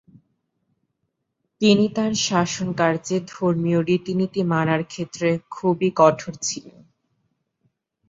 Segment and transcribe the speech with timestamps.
[1.61, 6.79] তিনি তার শাসনকার্জে ধর্মীয় রীতিনীতি মানার ক্ষেত্রে খুবই কঠোর ছিলেন।